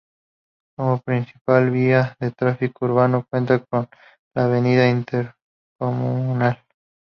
Como 0.75 0.97
principal 0.99 1.69
vía 1.69 2.17
de 2.19 2.31
tráfico 2.31 2.85
urbano 2.85 3.23
cuenta 3.29 3.63
con 3.63 3.87
la 4.33 4.45
Avenida 4.45 4.89
Intercomunal. 4.89 6.57